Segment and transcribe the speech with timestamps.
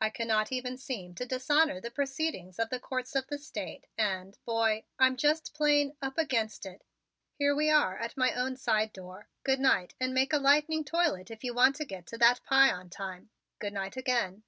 [0.00, 4.38] I cannot even seem to dishonor the proceedings of the courts of the State and,
[4.44, 6.84] boy, I'm just plain up against it.
[7.40, 9.26] Here we are at my own side door.
[9.42, 12.70] Good night, and make a lightning toilet if you want to get to that pie
[12.70, 13.30] on time.
[13.58, 14.44] Good night, again!"